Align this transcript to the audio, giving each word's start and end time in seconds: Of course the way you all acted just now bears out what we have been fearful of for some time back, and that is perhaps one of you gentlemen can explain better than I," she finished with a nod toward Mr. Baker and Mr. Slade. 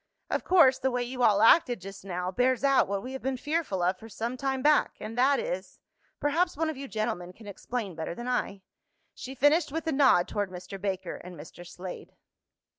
Of 0.31 0.43
course 0.43 0.79
the 0.79 0.89
way 0.89 1.03
you 1.03 1.21
all 1.21 1.43
acted 1.43 1.79
just 1.79 2.03
now 2.03 2.31
bears 2.31 2.63
out 2.63 2.87
what 2.87 3.03
we 3.03 3.13
have 3.13 3.21
been 3.21 3.37
fearful 3.37 3.83
of 3.83 3.99
for 3.99 4.09
some 4.09 4.35
time 4.35 4.63
back, 4.63 4.95
and 4.99 5.15
that 5.15 5.39
is 5.39 5.77
perhaps 6.19 6.57
one 6.57 6.71
of 6.71 6.75
you 6.75 6.87
gentlemen 6.87 7.33
can 7.33 7.45
explain 7.45 7.93
better 7.93 8.15
than 8.15 8.27
I," 8.27 8.63
she 9.13 9.35
finished 9.35 9.71
with 9.71 9.85
a 9.85 9.91
nod 9.91 10.27
toward 10.27 10.49
Mr. 10.49 10.81
Baker 10.81 11.17
and 11.17 11.35
Mr. 11.35 11.63
Slade. 11.67 12.15